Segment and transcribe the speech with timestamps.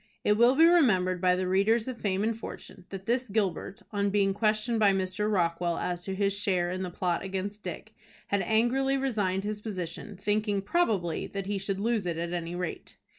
[0.23, 4.09] It will be remembered by the readers of "Fame and Fortune," that this Gilbert, on
[4.09, 5.31] being questioned by Mr.
[5.31, 7.93] Rockwell as to his share in the plot against Dick,
[8.29, 12.97] had angrily resigned his position, thinking, probably, that he should lose it at any rate.